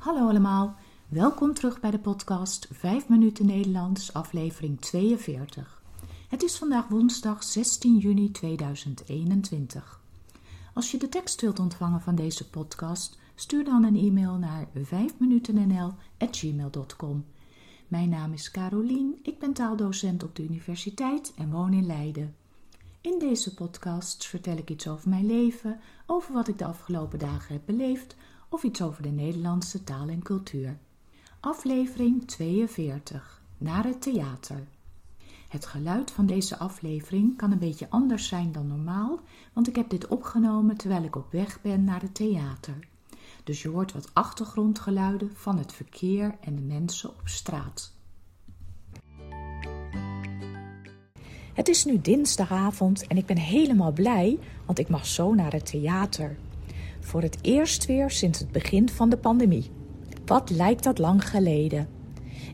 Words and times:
Hallo 0.00 0.28
allemaal, 0.28 0.76
welkom 1.08 1.54
terug 1.54 1.80
bij 1.80 1.90
de 1.90 1.98
podcast 1.98 2.68
5 2.72 3.08
minuten 3.08 3.46
Nederlands, 3.46 4.12
aflevering 4.12 4.80
42. 4.80 5.82
Het 6.28 6.42
is 6.42 6.58
vandaag 6.58 6.88
woensdag 6.88 7.44
16 7.44 7.98
juni 7.98 8.30
2021. 8.30 10.00
Als 10.74 10.90
je 10.90 10.98
de 10.98 11.08
tekst 11.08 11.40
wilt 11.40 11.58
ontvangen 11.58 12.00
van 12.00 12.14
deze 12.14 12.50
podcast, 12.50 13.18
stuur 13.34 13.64
dan 13.64 13.84
een 13.84 13.96
e-mail 13.96 14.34
naar 14.34 14.66
5minutennl.gmail.com. 14.78 17.24
Mijn 17.88 18.08
naam 18.08 18.32
is 18.32 18.50
Carolien, 18.50 19.18
ik 19.22 19.38
ben 19.38 19.52
taaldocent 19.52 20.22
op 20.22 20.36
de 20.36 20.42
universiteit 20.42 21.32
en 21.36 21.50
woon 21.50 21.72
in 21.72 21.86
Leiden. 21.86 22.34
In 23.00 23.18
deze 23.18 23.54
podcast 23.54 24.26
vertel 24.26 24.56
ik 24.56 24.70
iets 24.70 24.88
over 24.88 25.08
mijn 25.08 25.26
leven, 25.26 25.80
over 26.06 26.32
wat 26.32 26.48
ik 26.48 26.58
de 26.58 26.64
afgelopen 26.64 27.18
dagen 27.18 27.54
heb 27.54 27.62
beleefd 27.66 28.16
of 28.50 28.62
iets 28.62 28.82
over 28.82 29.02
de 29.02 29.08
Nederlandse 29.08 29.84
taal 29.84 30.08
en 30.08 30.22
cultuur. 30.22 30.78
Aflevering 31.40 32.26
42. 32.26 33.42
Naar 33.58 33.84
het 33.84 34.02
theater. 34.02 34.66
Het 35.48 35.66
geluid 35.66 36.10
van 36.10 36.26
deze 36.26 36.58
aflevering 36.58 37.36
kan 37.36 37.52
een 37.52 37.58
beetje 37.58 37.90
anders 37.90 38.28
zijn 38.28 38.52
dan 38.52 38.66
normaal, 38.66 39.20
want 39.52 39.68
ik 39.68 39.76
heb 39.76 39.90
dit 39.90 40.06
opgenomen 40.06 40.76
terwijl 40.76 41.02
ik 41.02 41.16
op 41.16 41.32
weg 41.32 41.60
ben 41.60 41.84
naar 41.84 42.00
het 42.00 42.14
theater. 42.14 42.78
Dus 43.44 43.62
je 43.62 43.68
hoort 43.68 43.92
wat 43.92 44.10
achtergrondgeluiden 44.12 45.30
van 45.34 45.58
het 45.58 45.72
verkeer 45.72 46.36
en 46.40 46.56
de 46.56 46.62
mensen 46.62 47.08
op 47.08 47.20
straat. 47.24 47.92
Het 51.52 51.68
is 51.68 51.84
nu 51.84 52.00
dinsdagavond 52.00 53.06
en 53.06 53.16
ik 53.16 53.26
ben 53.26 53.38
helemaal 53.38 53.92
blij, 53.92 54.38
want 54.66 54.78
ik 54.78 54.88
mag 54.88 55.06
zo 55.06 55.34
naar 55.34 55.52
het 55.52 55.66
theater. 55.66 56.36
Voor 57.00 57.22
het 57.22 57.38
eerst 57.42 57.86
weer 57.86 58.10
sinds 58.10 58.38
het 58.38 58.52
begin 58.52 58.88
van 58.88 59.10
de 59.10 59.16
pandemie. 59.16 59.70
Wat 60.26 60.50
lijkt 60.50 60.84
dat 60.84 60.98
lang 60.98 61.28
geleden? 61.28 61.88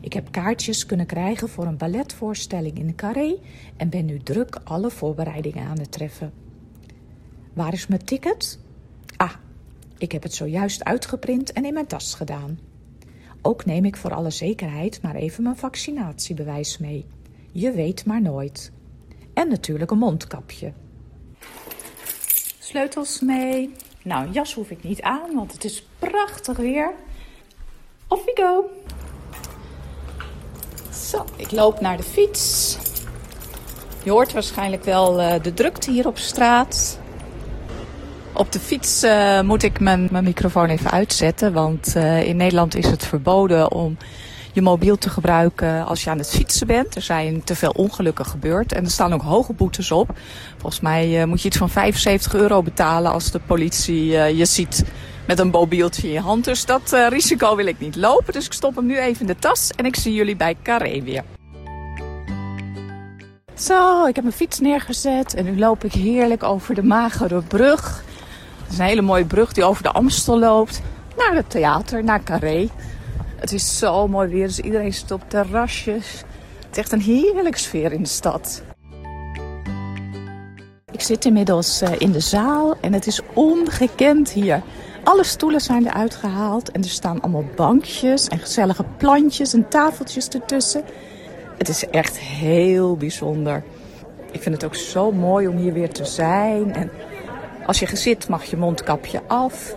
Ik 0.01 0.13
heb 0.13 0.31
kaartjes 0.31 0.85
kunnen 0.85 1.05
krijgen 1.05 1.49
voor 1.49 1.65
een 1.65 1.77
balletvoorstelling 1.77 2.77
in 2.77 2.87
de 2.87 2.95
Carré 2.95 3.37
en 3.77 3.89
ben 3.89 4.05
nu 4.05 4.19
druk 4.19 4.59
alle 4.63 4.91
voorbereidingen 4.91 5.67
aan 5.67 5.79
het 5.79 5.91
treffen. 5.91 6.33
Waar 7.53 7.73
is 7.73 7.87
mijn 7.87 8.03
ticket? 8.03 8.59
Ah, 9.15 9.33
ik 9.97 10.11
heb 10.11 10.23
het 10.23 10.33
zojuist 10.33 10.83
uitgeprint 10.83 11.51
en 11.51 11.65
in 11.65 11.73
mijn 11.73 11.87
tas 11.87 12.13
gedaan. 12.13 12.59
Ook 13.41 13.65
neem 13.65 13.85
ik 13.85 13.95
voor 13.95 14.13
alle 14.13 14.31
zekerheid 14.31 15.01
maar 15.01 15.15
even 15.15 15.43
mijn 15.43 15.55
vaccinatiebewijs 15.55 16.77
mee. 16.77 17.05
Je 17.51 17.71
weet 17.71 18.05
maar 18.05 18.21
nooit. 18.21 18.71
En 19.33 19.49
natuurlijk 19.49 19.91
een 19.91 19.97
mondkapje. 19.97 20.73
Sleutels 22.59 23.19
mee. 23.19 23.71
Nou, 24.07 24.25
een 24.25 24.31
jas 24.31 24.53
hoef 24.53 24.69
ik 24.69 24.83
niet 24.83 25.01
aan, 25.01 25.35
want 25.35 25.51
het 25.51 25.63
is 25.63 25.83
prachtig 25.99 26.57
weer. 26.57 26.93
Off 28.07 28.25
we 28.25 28.31
go. 28.35 28.69
Zo, 30.93 31.25
ik 31.35 31.51
loop 31.51 31.81
naar 31.81 31.97
de 31.97 32.03
fiets. 32.03 32.77
Je 34.03 34.11
hoort 34.11 34.33
waarschijnlijk 34.33 34.83
wel 34.83 35.19
uh, 35.19 35.33
de 35.41 35.53
drukte 35.53 35.91
hier 35.91 36.07
op 36.07 36.17
straat. 36.17 36.99
Op 38.33 38.51
de 38.51 38.59
fiets 38.59 39.03
uh, 39.03 39.41
moet 39.41 39.63
ik 39.63 39.79
mijn, 39.79 40.07
mijn, 40.11 40.23
microfoon 40.23 40.69
even 40.69 40.91
uitzetten, 40.91 41.53
want 41.53 41.93
uh, 41.95 42.23
in 42.23 42.37
Nederland 42.37 42.75
is 42.75 42.85
het 42.85 43.05
verboden 43.05 43.71
om 43.71 43.97
je 44.57 44.63
mobiel 44.63 44.97
te 44.97 45.09
gebruiken 45.09 45.85
als 45.85 46.03
je 46.03 46.09
aan 46.09 46.17
het 46.17 46.29
fietsen 46.29 46.67
bent. 46.67 46.95
Er 46.95 47.01
zijn 47.01 47.43
te 47.43 47.55
veel 47.55 47.71
ongelukken 47.71 48.25
gebeurd 48.25 48.73
en 48.73 48.83
er 48.83 48.91
staan 48.91 49.13
ook 49.13 49.21
hoge 49.21 49.53
boetes 49.53 49.91
op. 49.91 50.09
Volgens 50.57 50.81
mij 50.81 51.21
uh, 51.21 51.23
moet 51.23 51.41
je 51.41 51.47
iets 51.47 51.57
van 51.57 51.69
75 51.69 52.33
euro 52.33 52.61
betalen 52.61 53.11
als 53.11 53.31
de 53.31 53.39
politie 53.39 54.11
uh, 54.11 54.37
je 54.37 54.45
ziet 54.45 54.83
met 55.27 55.39
een 55.39 55.47
mobieltje 55.47 56.07
in 56.07 56.13
je 56.13 56.19
hand. 56.19 56.45
Dus 56.45 56.65
dat 56.65 56.93
uh, 56.93 57.07
risico 57.07 57.55
wil 57.55 57.65
ik 57.65 57.79
niet 57.79 57.95
lopen. 57.95 58.33
Dus 58.33 58.45
ik 58.45 58.53
stop 58.53 58.75
hem 58.75 58.85
nu 58.85 58.97
even 58.97 59.21
in 59.21 59.27
de 59.27 59.35
tas 59.35 59.71
en 59.75 59.85
ik 59.85 59.95
zie 59.95 60.13
jullie 60.13 60.35
bij 60.35 60.55
Carré 60.63 61.01
weer. 61.01 61.23
Zo, 63.55 64.05
ik 64.05 64.15
heb 64.15 64.23
mijn 64.23 64.35
fiets 64.35 64.59
neergezet 64.59 65.33
en 65.33 65.45
nu 65.45 65.57
loop 65.57 65.83
ik 65.83 65.93
heerlijk 65.93 66.43
over 66.43 66.75
de 66.75 66.83
Magere 66.83 67.41
Brug. 67.41 68.03
Het 68.63 68.71
is 68.71 68.77
een 68.77 68.85
hele 68.85 69.01
mooie 69.01 69.25
brug 69.25 69.53
die 69.53 69.63
over 69.63 69.83
de 69.83 69.91
Amstel 69.91 70.39
loopt. 70.39 70.81
Naar 71.17 71.35
het 71.35 71.49
theater, 71.49 72.03
naar 72.03 72.23
Carré. 72.23 72.69
Het 73.39 73.51
is 73.53 73.77
zo 73.77 74.07
mooi 74.07 74.29
weer, 74.29 74.47
dus 74.47 74.59
iedereen 74.59 74.93
zit 74.93 75.11
op 75.11 75.21
terrasjes. 75.27 76.23
Het 76.65 76.71
is 76.71 76.77
echt 76.77 76.91
een 76.91 77.01
heerlijke 77.01 77.59
sfeer 77.59 77.91
in 77.91 78.01
de 78.01 78.09
stad. 78.09 78.63
Ik 80.91 81.01
zit 81.01 81.25
inmiddels 81.25 81.81
eh, 81.81 81.91
in 81.97 82.11
de 82.11 82.19
zaal 82.19 82.75
en 82.81 82.93
het 82.93 83.07
is 83.07 83.21
ongekend 83.33 84.31
hier. 84.31 84.61
Alle 85.03 85.23
stoelen 85.23 85.61
zijn 85.61 85.87
eruit 85.87 86.15
gehaald 86.15 86.71
en 86.71 86.83
er 86.83 86.89
staan 86.89 87.21
allemaal 87.21 87.45
bankjes 87.55 88.27
en 88.27 88.39
gezellige 88.39 88.85
plantjes 88.97 89.53
en 89.53 89.69
tafeltjes 89.69 90.27
ertussen. 90.27 90.83
Het 91.57 91.69
is 91.69 91.87
echt 91.87 92.19
heel 92.19 92.97
bijzonder. 92.97 93.63
Ik 94.31 94.41
vind 94.41 94.55
het 94.55 94.65
ook 94.65 94.75
zo 94.75 95.11
mooi 95.11 95.47
om 95.47 95.57
hier 95.57 95.73
weer 95.73 95.89
te 95.89 96.05
zijn. 96.05 96.73
En 96.75 96.91
als 97.65 97.79
je 97.79 97.95
zit 97.95 98.29
mag 98.29 98.43
je 98.43 98.57
mondkapje 98.57 99.21
af. 99.27 99.75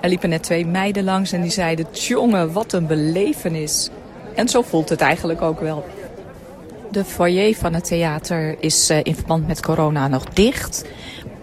Er 0.00 0.08
liepen 0.08 0.28
net 0.28 0.42
twee 0.42 0.66
meiden 0.66 1.04
langs 1.04 1.32
en 1.32 1.42
die 1.42 1.50
zeiden: 1.50 1.90
Tjonge, 1.90 2.50
wat 2.50 2.72
een 2.72 2.86
belevenis. 2.86 3.90
En 4.34 4.48
zo 4.48 4.62
voelt 4.62 4.88
het 4.88 5.00
eigenlijk 5.00 5.42
ook 5.42 5.60
wel. 5.60 5.84
De 6.90 7.04
foyer 7.04 7.54
van 7.54 7.74
het 7.74 7.84
theater 7.84 8.56
is 8.60 8.90
uh, 8.90 8.98
in 9.02 9.14
verband 9.14 9.46
met 9.46 9.62
corona 9.62 10.08
nog 10.08 10.24
dicht. 10.24 10.84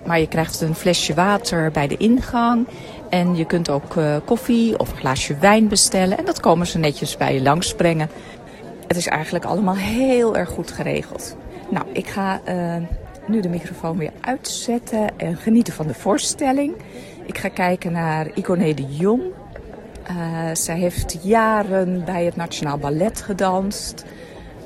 Maar 0.06 0.19
je 0.19 0.28
krijgt 0.28 0.62
een 0.62 0.75
flesje 0.75 1.13
water 1.13 1.72
bij 1.72 1.88
de 1.88 1.97
ingang. 1.97 2.68
En 3.09 3.35
je 3.35 3.45
kunt 3.45 3.69
ook 3.69 3.95
uh, 3.95 4.16
koffie 4.25 4.79
of 4.79 4.91
een 4.91 4.97
glaasje 4.97 5.38
wijn 5.38 5.68
bestellen. 5.68 6.18
En 6.18 6.25
dat 6.25 6.39
komen 6.39 6.68
ze 6.68 6.78
netjes 6.78 7.18
bij 7.18 7.34
je 7.34 7.41
langsbrengen. 7.41 8.09
Het 8.88 8.97
is 8.97 9.07
eigenlijk 9.07 9.45
allemaal 9.45 9.75
heel 9.75 10.38
erg 10.38 10.50
goed 10.50 10.72
geregeld. 10.72 11.35
Nou, 11.69 11.85
ik 11.91 12.07
ga 12.07 12.41
uh, 12.50 12.75
nu 13.28 13.41
de 13.41 13.50
microfoon 13.50 13.97
weer 13.97 14.12
uitzetten 14.22 15.18
en 15.18 15.38
genieten 15.38 15.74
van 15.74 15.88
de 15.88 15.94
voorstelling. 15.94 16.74
Ik 17.27 17.38
ga 17.38 17.49
kijken 17.49 17.91
naar 17.91 18.27
Iconé 18.33 18.73
de 18.73 18.85
Jong. 18.85 19.21
Uh, 20.09 20.49
zij 20.53 20.77
heeft 20.77 21.17
jaren 21.21 22.05
bij 22.05 22.25
het 22.25 22.35
Nationaal 22.35 22.77
Ballet 22.77 23.21
gedanst 23.21 24.05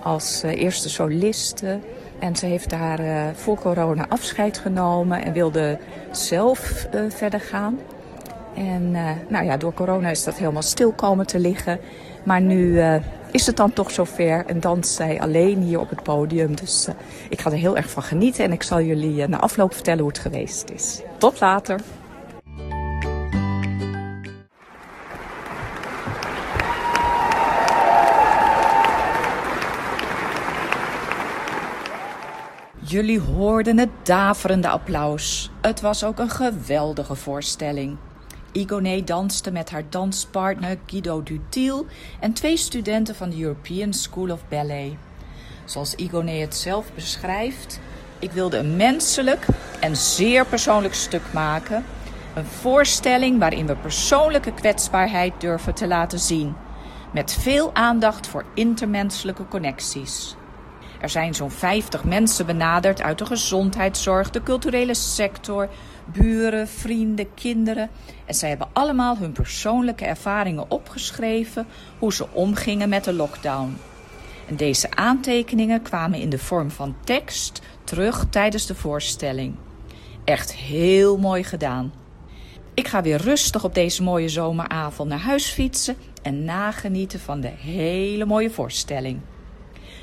als 0.01 0.41
uh, 0.45 0.51
eerste 0.61 0.89
soliste. 0.89 1.79
En 2.19 2.35
ze 2.35 2.45
heeft 2.45 2.69
daar 2.69 2.99
uh, 2.99 3.23
voor 3.33 3.59
corona 3.59 4.05
afscheid 4.09 4.57
genomen 4.57 5.23
en 5.23 5.33
wilde 5.33 5.77
zelf 6.11 6.88
verder 7.09 7.39
gaan. 7.39 7.79
En 8.55 8.91
nou 9.28 9.45
ja, 9.45 9.57
door 9.57 9.73
corona 9.73 10.09
is 10.09 10.23
dat 10.23 10.38
helemaal 10.38 10.61
stil 10.61 10.91
komen 10.91 11.28
te 11.28 11.39
liggen. 11.39 11.79
Maar 12.23 12.41
nu 12.41 12.81
is 13.31 13.45
het 13.45 13.57
dan 13.57 13.73
toch 13.73 13.91
zover 13.91 14.45
en 14.45 14.59
danst 14.59 14.93
zij 14.93 15.22
alleen 15.22 15.61
hier 15.61 15.79
op 15.79 15.89
het 15.89 16.03
podium. 16.03 16.55
Dus 16.55 16.88
ik 17.29 17.41
ga 17.41 17.51
er 17.51 17.57
heel 17.57 17.78
erg 17.78 17.89
van 17.89 18.03
genieten 18.03 18.43
en 18.43 18.51
ik 18.51 18.63
zal 18.63 18.81
jullie 18.81 19.28
na 19.28 19.39
afloop 19.39 19.73
vertellen 19.73 19.99
hoe 19.99 20.09
het 20.09 20.19
geweest 20.19 20.69
is. 20.69 21.01
Tot 21.17 21.39
later! 21.39 21.79
Jullie 32.91 33.19
hoorden 33.19 33.78
het 33.78 33.90
daverende 34.03 34.69
applaus. 34.69 35.52
Het 35.62 35.81
was 35.81 36.03
ook 36.03 36.19
een 36.19 36.29
geweldige 36.29 37.16
voorstelling. 37.16 37.97
Igoné 38.52 39.03
danste 39.03 39.52
met 39.52 39.69
haar 39.69 39.84
danspartner 39.90 40.78
Guido 40.85 41.24
Dutil 41.24 41.85
en 42.19 42.34
twee 42.34 42.57
studenten 42.57 43.16
van 43.16 43.29
de 43.29 43.41
European 43.41 43.94
School 43.94 44.29
of 44.31 44.47
Ballet. 44.50 44.94
Zoals 45.66 45.96
Igoné 45.96 46.31
het 46.31 46.56
zelf 46.56 46.94
beschrijft, 46.94 47.79
ik 48.19 48.31
wilde 48.31 48.57
een 48.57 48.75
menselijk 48.75 49.46
en 49.79 49.96
zeer 49.96 50.46
persoonlijk 50.46 50.94
stuk 50.94 51.34
maken. 51.34 51.85
Een 52.35 52.46
voorstelling 52.46 53.40
waarin 53.40 53.67
we 53.67 53.76
persoonlijke 53.76 54.53
kwetsbaarheid 54.53 55.34
durven 55.37 55.73
te 55.73 55.87
laten 55.87 56.20
zien. 56.20 56.55
Met 57.14 57.34
veel 57.34 57.73
aandacht 57.73 58.28
voor 58.28 58.46
intermenselijke 58.53 59.47
connecties. 59.47 60.35
Er 61.01 61.09
zijn 61.09 61.35
zo'n 61.35 61.51
50 61.51 62.03
mensen 62.03 62.45
benaderd 62.45 63.01
uit 63.01 63.17
de 63.17 63.25
gezondheidszorg, 63.25 64.29
de 64.29 64.43
culturele 64.43 64.93
sector, 64.93 65.69
buren, 66.05 66.67
vrienden, 66.67 67.33
kinderen. 67.33 67.89
En 68.25 68.33
zij 68.33 68.49
hebben 68.49 68.69
allemaal 68.73 69.17
hun 69.17 69.31
persoonlijke 69.31 70.05
ervaringen 70.05 70.71
opgeschreven 70.71 71.67
hoe 71.99 72.13
ze 72.13 72.27
omgingen 72.31 72.89
met 72.89 73.03
de 73.03 73.13
lockdown. 73.13 73.77
En 74.47 74.55
deze 74.55 74.95
aantekeningen 74.95 75.81
kwamen 75.81 76.19
in 76.19 76.29
de 76.29 76.39
vorm 76.39 76.71
van 76.71 76.95
tekst 77.03 77.61
terug 77.83 78.25
tijdens 78.29 78.65
de 78.65 78.75
voorstelling. 78.75 79.55
Echt 80.23 80.53
heel 80.53 81.17
mooi 81.17 81.43
gedaan. 81.43 81.93
Ik 82.73 82.87
ga 82.87 83.01
weer 83.01 83.21
rustig 83.21 83.63
op 83.63 83.73
deze 83.73 84.03
mooie 84.03 84.29
zomeravond 84.29 85.09
naar 85.09 85.19
huis 85.19 85.49
fietsen 85.49 85.95
en 86.21 86.43
nagenieten 86.43 87.19
van 87.19 87.41
de 87.41 87.51
hele 87.57 88.25
mooie 88.25 88.49
voorstelling. 88.49 89.19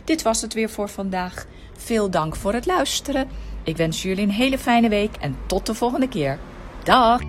Dit 0.08 0.22
was 0.22 0.40
het 0.40 0.54
weer 0.54 0.70
voor 0.70 0.88
vandaag. 0.88 1.46
Veel 1.76 2.10
dank 2.10 2.36
voor 2.36 2.52
het 2.52 2.66
luisteren. 2.66 3.28
Ik 3.62 3.76
wens 3.76 4.02
jullie 4.02 4.24
een 4.24 4.30
hele 4.30 4.58
fijne 4.58 4.88
week 4.88 5.16
en 5.16 5.36
tot 5.46 5.66
de 5.66 5.74
volgende 5.74 6.08
keer. 6.08 6.38
Dag! 6.82 7.20